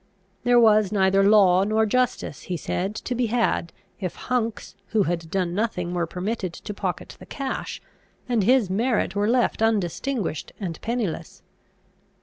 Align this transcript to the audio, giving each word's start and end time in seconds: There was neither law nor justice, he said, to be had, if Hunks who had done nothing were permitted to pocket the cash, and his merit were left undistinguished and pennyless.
There 0.43 0.59
was 0.59 0.91
neither 0.91 1.21
law 1.21 1.63
nor 1.63 1.85
justice, 1.85 2.41
he 2.49 2.57
said, 2.57 2.95
to 2.95 3.13
be 3.13 3.27
had, 3.27 3.71
if 3.99 4.15
Hunks 4.15 4.73
who 4.87 5.03
had 5.03 5.29
done 5.29 5.53
nothing 5.53 5.93
were 5.93 6.07
permitted 6.07 6.53
to 6.55 6.73
pocket 6.73 7.15
the 7.19 7.27
cash, 7.27 7.79
and 8.27 8.43
his 8.43 8.67
merit 8.67 9.15
were 9.15 9.29
left 9.29 9.61
undistinguished 9.61 10.53
and 10.59 10.81
pennyless. 10.81 11.43